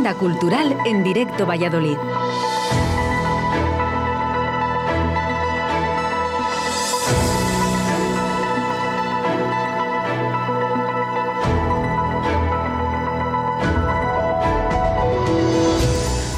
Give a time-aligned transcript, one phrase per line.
[0.00, 1.98] Agenda Cultural en Directo Valladolid.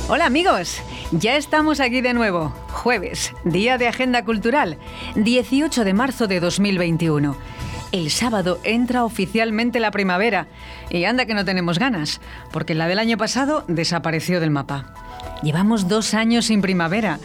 [0.09, 0.83] Hola amigos,
[1.13, 2.53] ya estamos aquí de nuevo.
[2.73, 4.77] Jueves, día de Agenda Cultural,
[5.15, 7.37] 18 de marzo de 2021.
[7.93, 10.47] El sábado entra oficialmente la primavera
[10.89, 14.95] y anda que no tenemos ganas, porque la del año pasado desapareció del mapa.
[15.43, 17.19] Llevamos dos años sin primavera,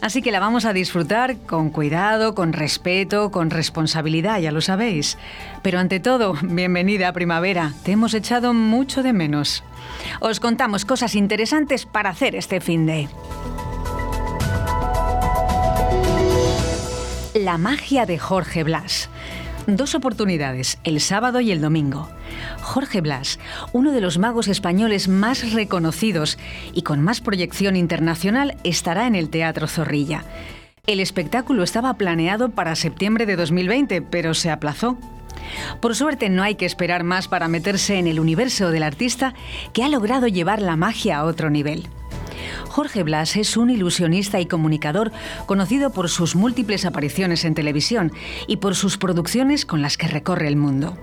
[0.00, 5.18] así que la vamos a disfrutar con cuidado, con respeto, con responsabilidad, ya lo sabéis.
[5.62, 9.62] Pero ante todo, bienvenida a primavera, te hemos echado mucho de menos.
[10.18, 13.08] Os contamos cosas interesantes para hacer este fin de.
[17.34, 19.08] La magia de Jorge Blas.
[19.68, 22.08] Dos oportunidades, el sábado y el domingo.
[22.62, 23.38] Jorge Blas,
[23.74, 26.38] uno de los magos españoles más reconocidos
[26.72, 30.24] y con más proyección internacional, estará en el Teatro Zorrilla.
[30.86, 34.96] El espectáculo estaba planeado para septiembre de 2020, pero se aplazó.
[35.82, 39.34] Por suerte no hay que esperar más para meterse en el universo del artista
[39.74, 41.90] que ha logrado llevar la magia a otro nivel.
[42.68, 45.12] Jorge Blas es un ilusionista y comunicador
[45.46, 48.12] conocido por sus múltiples apariciones en televisión
[48.46, 50.96] y por sus producciones con las que recorre el mundo.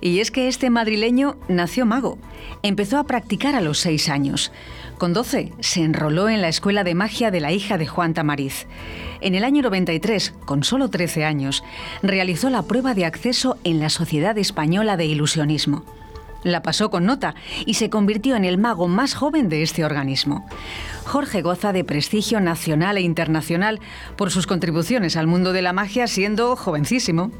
[0.00, 2.18] Y es que este madrileño nació mago.
[2.62, 4.52] Empezó a practicar a los seis años.
[4.98, 8.66] Con 12 se enroló en la Escuela de Magia de la hija de Juan Tamariz.
[9.20, 11.62] En el año 93, con solo 13 años,
[12.02, 15.84] realizó la prueba de acceso en la Sociedad Española de Ilusionismo.
[16.44, 17.34] La pasó con nota
[17.66, 20.46] y se convirtió en el mago más joven de este organismo.
[21.04, 23.80] Jorge goza de prestigio nacional e internacional
[24.16, 27.32] por sus contribuciones al mundo de la magia siendo jovencísimo.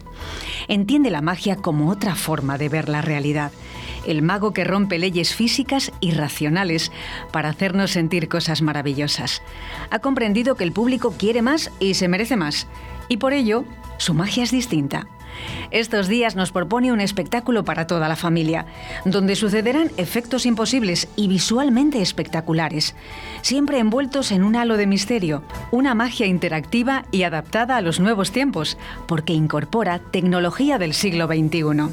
[0.66, 3.52] Entiende la magia como otra forma de ver la realidad.
[4.06, 6.90] El mago que rompe leyes físicas y racionales
[7.30, 9.42] para hacernos sentir cosas maravillosas.
[9.90, 12.66] Ha comprendido que el público quiere más y se merece más.
[13.08, 13.64] Y por ello,
[13.98, 15.06] su magia es distinta.
[15.70, 18.66] Estos días nos propone un espectáculo para toda la familia,
[19.04, 22.94] donde sucederán efectos imposibles y visualmente espectaculares,
[23.42, 28.32] siempre envueltos en un halo de misterio, una magia interactiva y adaptada a los nuevos
[28.32, 31.92] tiempos, porque incorpora tecnología del siglo XXI.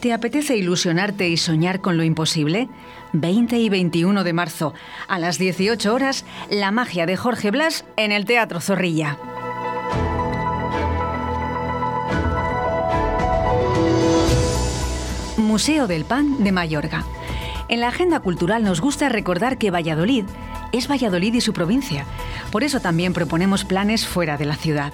[0.00, 2.68] ¿Te apetece ilusionarte y soñar con lo imposible?
[3.12, 4.74] 20 y 21 de marzo,
[5.08, 9.18] a las 18 horas, la magia de Jorge Blas en el Teatro Zorrilla.
[15.38, 17.04] Museo del Pan de Mayorga.
[17.68, 20.24] En la agenda cultural nos gusta recordar que Valladolid
[20.72, 22.04] es Valladolid y su provincia.
[22.50, 24.92] Por eso también proponemos planes fuera de la ciudad.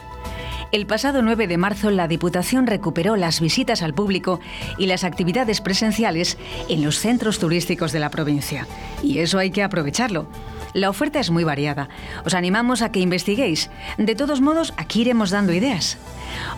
[0.72, 4.40] El pasado 9 de marzo la Diputación recuperó las visitas al público
[4.78, 6.38] y las actividades presenciales
[6.70, 8.66] en los centros turísticos de la provincia.
[9.02, 10.26] Y eso hay que aprovecharlo.
[10.72, 11.90] La oferta es muy variada.
[12.24, 13.68] Os animamos a que investiguéis.
[13.98, 15.98] De todos modos, aquí iremos dando ideas.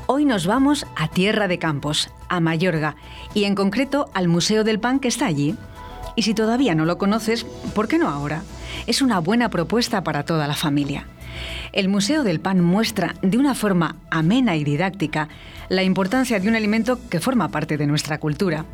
[0.06, 2.94] Hoy nos vamos a Tierra de Campos, a Mayorga,
[3.34, 5.56] y en concreto al Museo del Pan que está allí.
[6.14, 7.44] Y si todavía no lo conoces,
[7.74, 8.44] ¿por qué no ahora?
[8.86, 11.08] Es una buena propuesta para toda la familia.
[11.72, 15.28] El Museo del Pan muestra de una forma amena y didáctica
[15.68, 18.64] la importancia de un alimento que forma parte de nuestra cultura.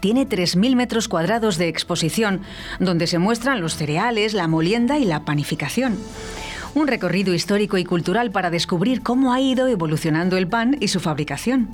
[0.00, 2.42] Tiene 3.000 metros cuadrados de exposición,
[2.78, 5.98] donde se muestran los cereales, la molienda y la panificación
[6.74, 11.00] un recorrido histórico y cultural para descubrir cómo ha ido evolucionando el pan y su
[11.00, 11.68] fabricación.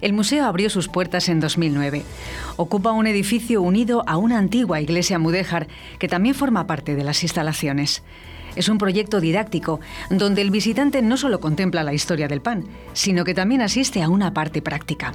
[0.00, 2.02] El museo abrió sus puertas en 2009.
[2.56, 5.68] Ocupa un edificio unido a una antigua iglesia mudéjar
[5.98, 8.02] que también forma parte de las instalaciones.
[8.56, 9.80] Es un proyecto didáctico
[10.10, 14.08] donde el visitante no solo contempla la historia del pan, sino que también asiste a
[14.08, 15.12] una parte práctica.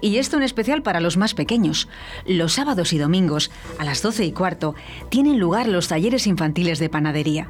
[0.00, 1.88] Y esto en especial para los más pequeños.
[2.24, 4.74] Los sábados y domingos, a las 12 y cuarto,
[5.08, 7.48] tienen lugar los talleres infantiles de panadería,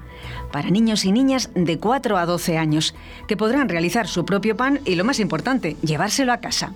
[0.50, 2.95] para niños y niñas de 4 a 12 años,
[3.27, 6.72] que podrán realizar su propio pan y, lo más importante, llevárselo a casa.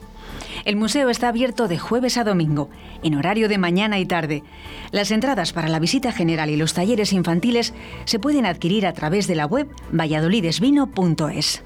[0.64, 2.70] El museo está abierto de jueves a domingo,
[3.02, 4.42] en horario de mañana y tarde.
[4.90, 7.74] Las entradas para la visita general y los talleres infantiles
[8.04, 11.62] se pueden adquirir a través de la web valladolidesvino.es.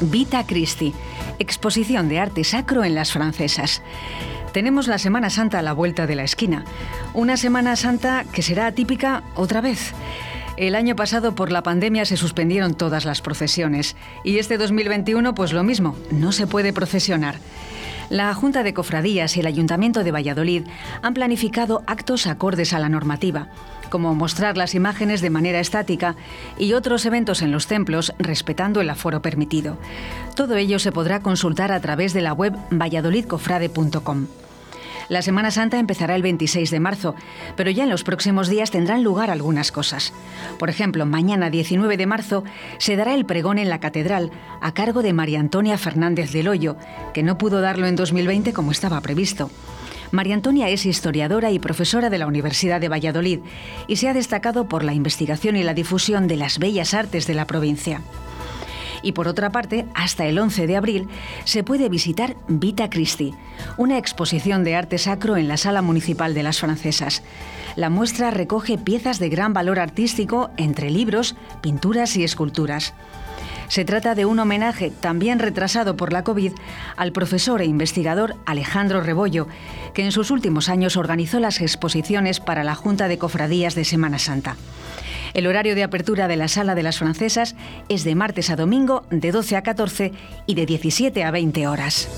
[0.00, 0.94] Vita Christi,
[1.40, 3.82] exposición de arte sacro en las francesas.
[4.52, 6.64] Tenemos la Semana Santa a la vuelta de la esquina.
[7.14, 9.92] Una Semana Santa que será atípica otra vez.
[10.58, 13.94] El año pasado por la pandemia se suspendieron todas las procesiones
[14.24, 17.36] y este 2021 pues lo mismo, no se puede procesionar.
[18.10, 20.64] La Junta de Cofradías y el Ayuntamiento de Valladolid
[21.00, 23.52] han planificado actos acordes a la normativa,
[23.88, 26.16] como mostrar las imágenes de manera estática
[26.58, 29.78] y otros eventos en los templos respetando el aforo permitido.
[30.34, 34.26] Todo ello se podrá consultar a través de la web valladolidcofrade.com.
[35.08, 37.14] La Semana Santa empezará el 26 de marzo,
[37.56, 40.12] pero ya en los próximos días tendrán lugar algunas cosas.
[40.58, 42.44] Por ejemplo, mañana 19 de marzo
[42.78, 46.76] se dará el pregón en la catedral a cargo de María Antonia Fernández del Hoyo,
[47.14, 49.50] que no pudo darlo en 2020 como estaba previsto.
[50.10, 53.40] María Antonia es historiadora y profesora de la Universidad de Valladolid
[53.86, 57.34] y se ha destacado por la investigación y la difusión de las bellas artes de
[57.34, 58.02] la provincia.
[59.02, 61.08] Y por otra parte, hasta el 11 de abril
[61.44, 63.34] se puede visitar Vita Christi,
[63.76, 67.22] una exposición de arte sacro en la Sala Municipal de las Francesas.
[67.76, 72.94] La muestra recoge piezas de gran valor artístico entre libros, pinturas y esculturas.
[73.68, 76.52] Se trata de un homenaje, también retrasado por la COVID,
[76.96, 79.46] al profesor e investigador Alejandro Rebollo,
[79.92, 84.18] que en sus últimos años organizó las exposiciones para la Junta de Cofradías de Semana
[84.18, 84.56] Santa.
[85.34, 87.54] El horario de apertura de la Sala de las Francesas
[87.88, 90.12] es de martes a domingo de 12 a 14
[90.46, 92.08] y de 17 a 20 horas.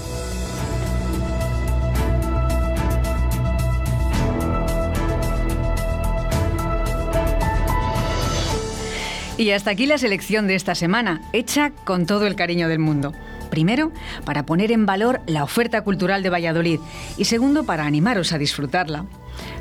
[9.40, 13.14] Y hasta aquí la selección de esta semana, hecha con todo el cariño del mundo.
[13.48, 13.90] Primero,
[14.26, 16.78] para poner en valor la oferta cultural de Valladolid
[17.16, 19.06] y segundo, para animaros a disfrutarla.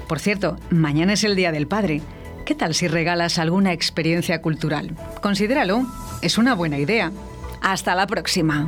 [0.06, 2.02] Por cierto, mañana es el Día del Padre.
[2.46, 4.96] ¿Qué tal si regalas alguna experiencia cultural?
[5.22, 5.86] Considéralo,
[6.22, 7.12] es una buena idea.
[7.62, 8.68] Hasta la próxima.